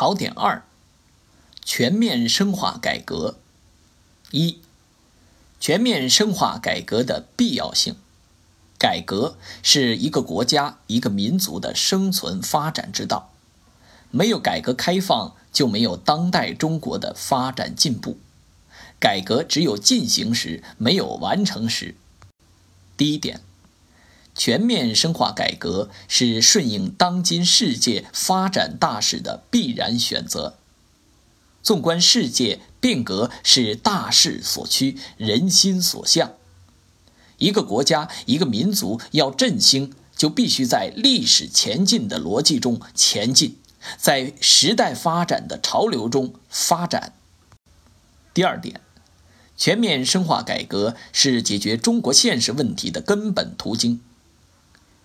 [0.00, 0.62] 考点二：
[1.62, 3.36] 全面深化改革。
[4.30, 4.58] 一、
[5.60, 7.96] 全面深化改革的必要性。
[8.78, 13.30] 改革是一个国家、一个民族的生存发展之道。
[14.10, 18.16] 没有改革开放，就没有当代中国的发展进步。
[18.98, 21.94] 改革只有进行时，没有完成时。
[22.96, 23.42] 第一点，
[24.34, 30.56] 全面深化改革是顺应当今世界发展大势的必然选择。
[31.62, 36.32] 纵观世界，变革是大势所趋，人心所向。
[37.38, 43.56] 一个国家、一个民族要振兴，就必须在历史前进的逻辑中前进，
[43.98, 47.12] 在时代发展的潮流中发展。
[48.32, 48.80] 第二点。
[49.56, 54.00] 全面深化改革是解决中国现实问题的根本途径。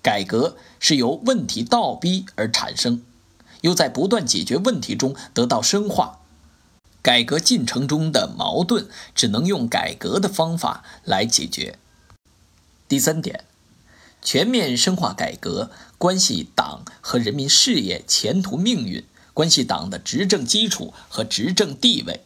[0.06, 3.02] 改革是由问题倒逼而产生，
[3.62, 6.20] 又在不断解决问题中得到深化。
[7.02, 11.80] 改革进程中的矛盾只能用改革的方法来解决。
[12.88, 13.46] 第三点，
[14.22, 22.24] 全面深化改革关系党和人民事业前途命运，关系党的执政基础和执政地位。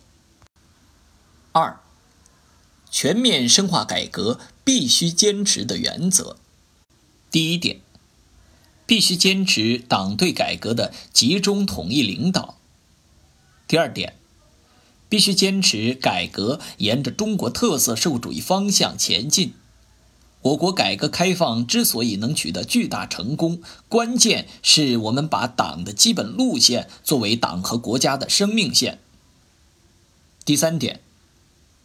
[1.54, 1.80] 二。
[2.92, 6.36] 全面深化改革必须坚持的原则：
[7.32, 7.80] 第一点，
[8.86, 12.56] 必须坚持党对改革的集中统一领导；
[13.68, 14.16] 第二点，
[15.08, 19.54] 必须坚持改革沿着中国特色社会主义方向前进。
[20.42, 29.00] 我国改革开放之所以能取得巨大成功，关键是我们把党的基本路线作为党和国家的生命线。
[30.46, 31.02] 第三点。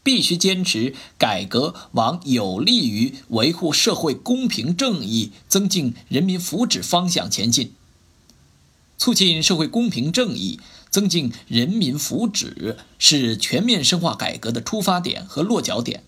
[0.05, 7.73] 必须坚持改革往有利于维护社会公平正义、增进人民福祉方向前进。
[8.97, 16.05] 促进社会公平正义、增进人民福祉是全面深化改革的出发点和落脚点，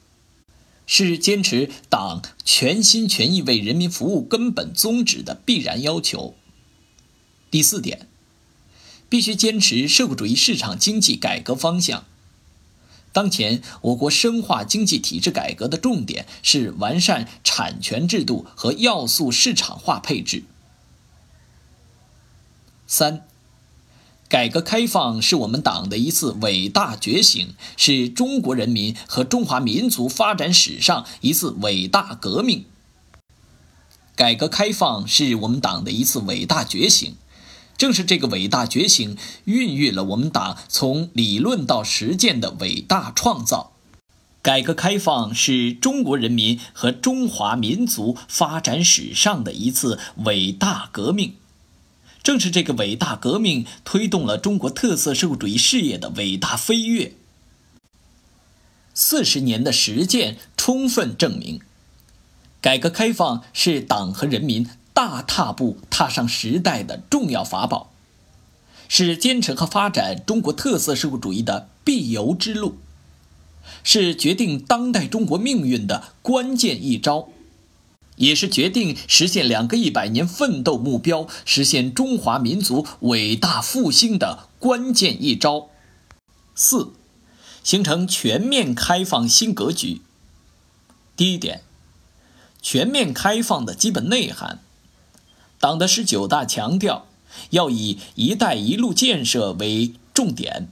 [0.86, 6.36] 是坚持党全心全意为人民服务根本宗旨的必然要求。
[7.50, 8.06] 第四点，
[9.08, 12.04] 必须坚持社会主义市场经济改革方向。
[13.16, 20.44] 当前，我国深化经济体制改革的重点是完善产权制度和要素市场化配置。
[22.86, 23.26] 三，
[24.28, 32.66] 改革开放是我们党的一次伟大觉醒，是中国人民和中华民族发展史上一次伟大革命。
[34.14, 37.16] 改革开放是我们党的一次伟大觉醒。
[37.76, 43.72] 正是这个伟大觉醒，孕育了我们党从理论到实践的伟大创造。
[44.42, 51.34] 改革开放是中国人民和中华民族发展史上的一次伟大革命。
[52.22, 57.12] 正是这个伟大革命，推动了中国特色社会主义事业的伟大飞跃。
[58.94, 61.60] 四十年的实践充分证明，
[62.60, 64.68] 改革开放是党和人民。
[64.96, 67.92] 大踏步踏上时代的重要法宝，
[68.88, 72.78] 是坚持和发展中国特色社会主义的必由之路，
[73.84, 77.28] 是决定当代中国命运的关键一招，
[78.16, 85.68] 也是决定实现两个一百年奋斗目标、实现中华民族伟大复兴的关键一招。
[86.54, 86.92] 四，
[87.62, 90.00] 形成全面开放新格局。
[91.14, 91.60] 第一点，
[92.62, 94.60] 全面开放的基本内涵。
[95.66, 97.06] 党的十九大强调，
[97.50, 100.68] 要以“一带一路”建设为重点，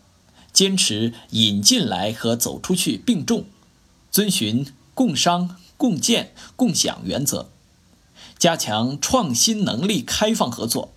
[0.53, 3.47] 坚持引进来和走出去并重，
[4.13, 7.49] 遵循共商、共建、共享原则，
[8.39, 10.93] 加强创新能力开放合作，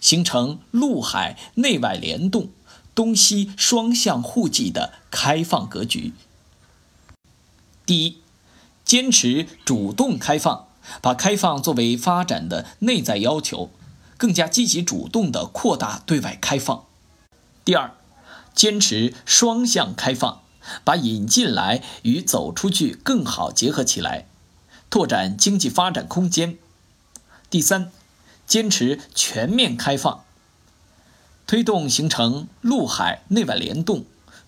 [0.00, 2.48] 形成陆海内外联动、
[2.94, 6.14] 东西双向互济的开放格局。
[7.84, 8.16] 第一，
[8.86, 10.68] 坚持主动开放。
[11.00, 13.70] 把开放作为发展的内在要求，
[14.16, 16.84] 更加积极主动地扩大对外开放。
[17.64, 17.94] 第二，
[18.54, 20.42] 坚持双向开放，
[20.84, 24.26] 把引进来与走出去更好结合起来，
[24.90, 26.58] 拓展经济发展空间。
[27.48, 27.90] 第三，
[28.46, 30.24] 坚持全面开放，
[31.46, 34.04] 推动形成陆海内外联动、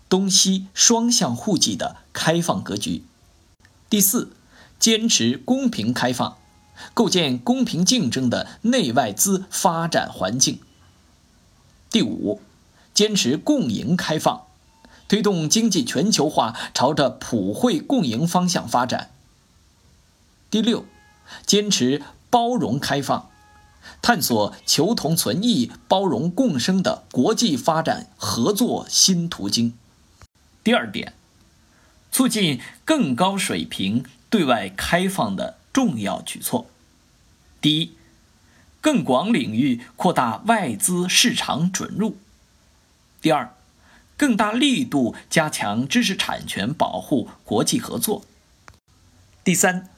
[0.08, 3.04] 东西双向互济的开放格局。
[3.88, 4.35] 第四。
[4.78, 6.36] 坚持公平开放，
[6.94, 10.60] 构建公平竞争的内外资发展环境。
[11.90, 12.40] 第五，
[12.92, 14.46] 坚持共赢开放，
[15.08, 19.10] 推动经济全球化朝着普惠共赢方向发展。
[20.50, 20.84] 第六，
[21.46, 23.30] 坚持包容开放，
[24.02, 29.72] 探索求同存异、包容共生的国际发展合作新途径。
[30.62, 31.14] 第二点，
[32.16, 36.64] 促进更高水平对外开放的重要举措。
[37.60, 37.92] 第一，
[38.80, 42.16] 更广领域扩大外资市场准入。
[43.20, 43.54] 第二，
[44.16, 48.24] 更大力度加强知识产权保护国际合作。
[49.44, 49.90] 第三，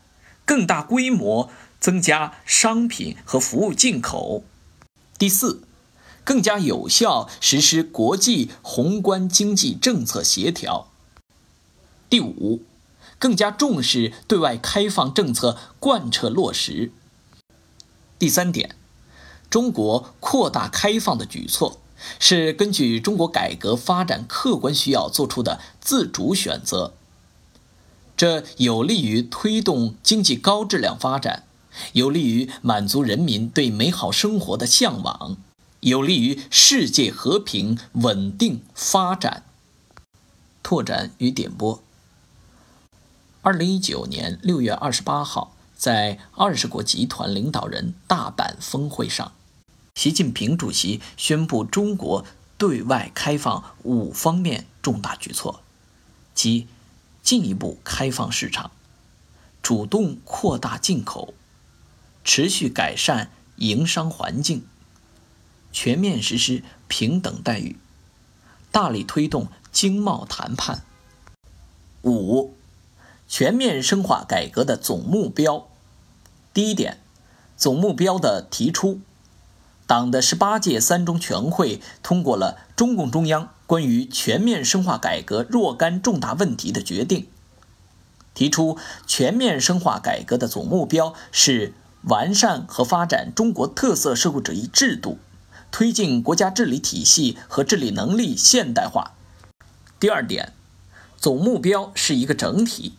[0.44, 4.43] 更大规模增加商品和服务进口。
[5.17, 5.62] 第四。
[6.25, 10.91] 更加有效实施国际宏观经济政策协调。
[12.08, 12.62] 第五，
[13.19, 16.90] 更加重视对外开放政策贯彻落实。
[18.19, 18.76] 第三点，
[19.49, 21.81] 中国扩大开放的举措
[22.19, 26.94] 是根据中国改革发展客观需要做出的自主选择，
[28.16, 31.44] 这有利于推动经济高质量发展，
[31.93, 35.37] 有利于满足人民对美好生活的向往。
[35.81, 39.44] 有利于世界和平稳定发展。
[40.60, 41.81] 拓展与点拨。
[43.40, 49.32] 二零一九年六月二十八号，在二十国集团领导人大阪峰会上，
[49.94, 52.25] 习近平主席宣布中国
[52.58, 55.62] 对外开放五方面重大举措，
[56.35, 56.67] 即
[57.23, 58.73] 进一步开放市场，
[59.62, 61.32] 主动扩大进口，
[62.25, 64.67] 持续改善营商环境。
[65.70, 67.76] 全面实施平等待遇，
[68.73, 70.82] 大力推动经贸谈判。
[72.02, 72.55] 五、
[73.28, 75.69] 全面深化改革的总目标。
[76.52, 76.98] 第一点，
[77.56, 79.00] 总目标的提出，
[79.86, 87.28] 党的十八届三中全会通过了中共中央关于全面深化改革若干重大问题的决定，
[88.34, 88.76] 提出
[89.06, 95.19] 全面深化改革的总目标是完善和发展中国特色社会主义制度。
[95.70, 99.12] 推进国家治理体系和治理能力现代化。
[100.00, 100.54] 第二点，
[101.19, 102.94] 总目标是一个整体，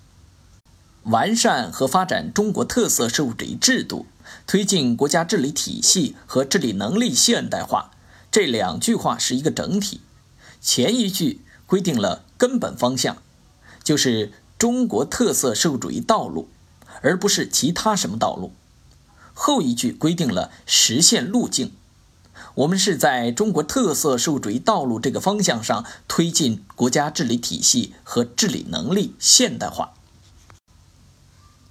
[1.04, 4.06] 完善和发展中国特色社会主义制度，
[4.46, 7.92] 推进国家治理体系和治理能力现代化。
[8.32, 10.02] 这两句话是一个整体，
[10.62, 13.18] 前一句规定了根本方向，
[13.84, 16.50] 就是中国特色社会主义道路，
[17.02, 18.52] 而不是其他什么道路；
[19.34, 21.72] 后一句规定了实现路径。
[22.56, 29.94] 我们是在中国特色社会主义道路这个方向上推进国家治理体系和治理能力现代化。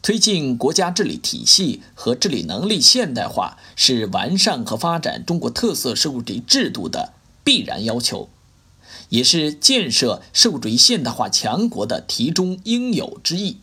[0.03, 7.13] 推进国家治理体系和治理能力现代化是完善和发展中国特色社会主义制度的
[7.45, 8.29] 必然要求，
[9.09, 13.59] 也是建设社会主义现代化强国的题中应有之义。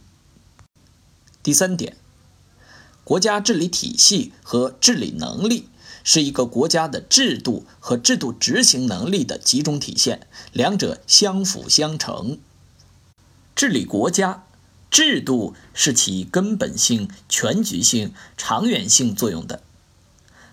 [1.41, 1.95] 第三点，
[3.03, 5.69] 国家治理体系和治理能力。
[6.07, 12.37] 是一个国家的制度和制度执行能力的集中体现，两者相辅相成。
[13.55, 14.43] 治理国家，
[14.89, 19.61] 制度是起根本性、全局性、长远性作用的，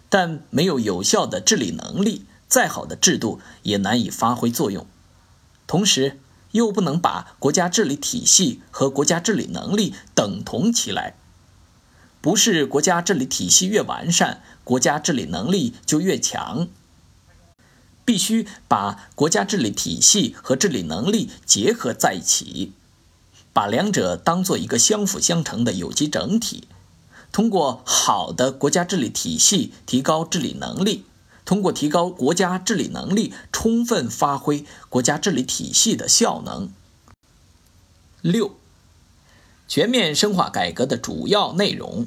[0.08, 4.87] 但没有有效的治理能力，再好的制度也难以发挥作用。
[5.67, 6.19] 同时，
[6.50, 11.14] 又不能把国家治理体系和国家治理能力等同起来。
[12.20, 16.69] 不是国家治理体系越完善，国家治理能力就越强。
[18.05, 22.72] 必须把国家治理体系和治理能力结合在一起，
[23.52, 26.68] 把两者当做一个相辅相成的有机整体。
[27.30, 31.04] 通过好的国家治理体系提高治理能力，
[31.44, 36.70] 通过提高国家治理能力，充分发挥国家治理体系的效能。
[38.20, 38.56] 六。
[39.68, 42.06] 全面深化改革的主要内容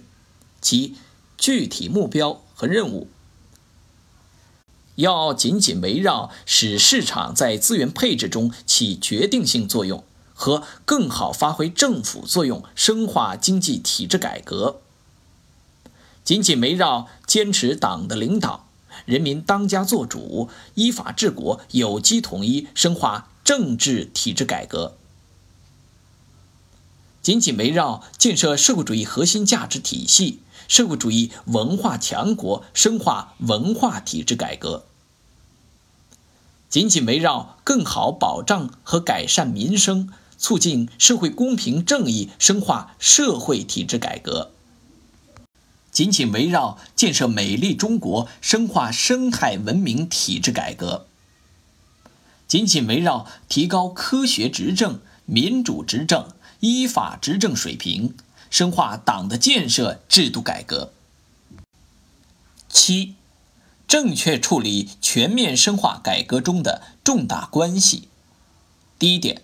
[0.61, 0.97] 及
[1.35, 3.07] 具体目标和任务，
[4.93, 10.03] 要紧紧围绕使市场在资源配置中起决定性作用
[10.35, 14.75] 和更好发挥政府作用，深化经济体制改革；
[16.23, 18.67] 紧紧围绕坚持党的领导、
[19.05, 24.97] 人民当家作主、依法治国、有机统一，深化政治体制改革。
[27.21, 34.83] 紧紧围绕建设社会主义核心价值体系、社会主义文化强国，深化文化体制改革；
[36.69, 44.51] 紧紧围绕更好保障和改善民生、促进社会公平正义，深化社会体制改革；
[45.91, 51.05] 紧紧围绕建设美丽中国，深化生态文明体制改革；
[52.47, 56.29] 紧紧围绕提高科学执政、民主执政。
[56.61, 58.15] 依法执政水平，
[58.49, 60.93] 深化党的建设制度改革。
[62.69, 63.13] 七、
[63.87, 68.07] 正确处理全面深化改革中的重大关系。
[68.97, 69.43] 第一点，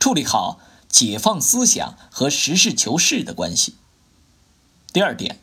[0.00, 3.74] 处理好解放思想和实事求是的关系。
[4.92, 5.38] 第二点，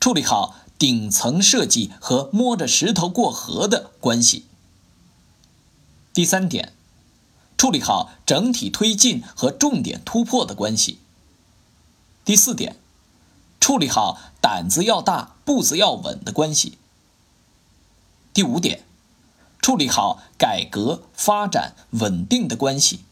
[0.00, 4.44] 处理好顶层设计和摸着石头过河的关系。
[6.12, 6.74] 第三点，
[7.56, 10.98] 处理好整体推进和重点突破的关系。
[12.24, 12.76] 第四点，
[13.60, 16.76] 处理好胆子要大、步子要稳的关系。
[18.34, 18.84] 第五点，
[19.60, 23.04] 处理好改革发展稳定的关系。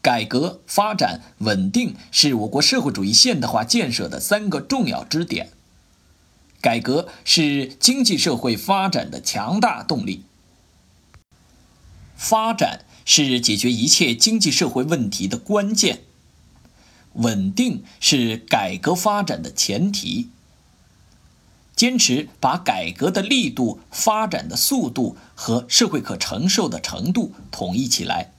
[0.00, 5.50] 改革发展稳定是我国社会主义现代化建设的三个重要支点。
[6.60, 10.24] 改革是经济社会发展的强大动力，
[12.16, 16.00] 发展是解决一切经济社会问题的关键，
[17.12, 20.30] 稳定是改革发展的前提。
[21.76, 28.32] 坚持把改革的力度、发展的速度和社会可承受的程度统一起来，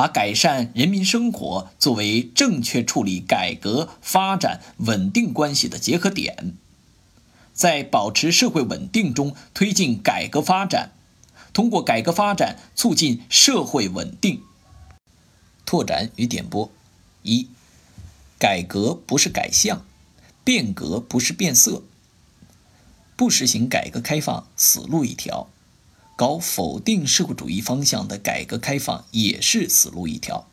[0.00, 6.54] 把改善人民生活作为正确处理改革发展稳定关系的结合点，
[7.52, 10.92] 在保持社会稳定中推进改革发展，
[11.52, 14.40] 通过改革发展促进社会稳定。
[15.66, 16.72] 拓展与点拨：
[17.22, 17.50] 一、
[18.38, 19.84] 改革不是改向，
[20.42, 21.82] 变革不是变色。
[23.16, 25.50] 不实行改革开放，死路一条；
[26.20, 30.46] 搞否定社会主义方向的改革开放也是死路一条。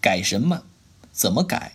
[0.00, 0.62] 改什么？
[1.12, 1.74] 怎么改？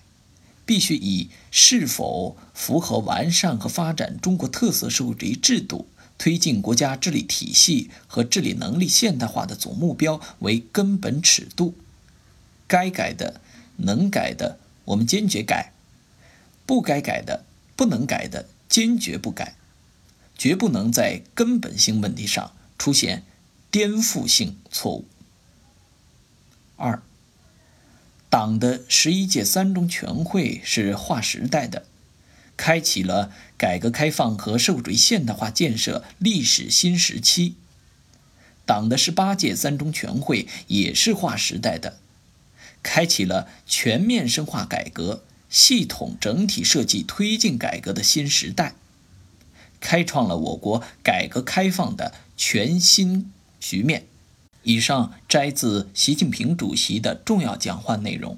[0.65, 11.75] 必须以是否符合完善和发展中国特色社会主义制度、推进国家治理体系和治理能力现代化的总目标为根本尺度。
[12.65, 13.39] 该改的、
[13.75, 15.73] 能改的，我们坚决改；
[16.65, 17.45] 不该改的、
[17.75, 19.53] 不能改的，坚决不改。
[20.35, 23.23] 绝不能在根本性问题上出现
[23.69, 25.05] 颠覆性错误。
[26.77, 27.01] 二，
[28.29, 31.85] 党的十一届三中全会是划时代的，
[32.57, 37.55] 开启了改革开放和社会主义现代化建设历史新时期。
[38.65, 41.99] 党的十八届三中全会也是划时代的，
[42.81, 48.75] 开启了全面深化改革、系统整体设计推进改革的新时代。
[49.79, 54.05] 开创了我国改革开放的全新局面。
[54.63, 58.37] 以上摘自习近平主席的重要讲话内容。